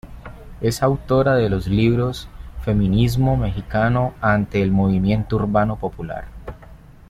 Es 0.61 0.81
autora 0.81 1.35
de 1.35 1.47
los 1.47 1.67
libros 1.67 2.27
"Feminismo 2.65 3.37
mexicano 3.37 4.15
ante 4.19 4.63
el 4.63 4.71
movimiento 4.71 5.35
urbano 5.35 5.75
popular. 5.77 6.25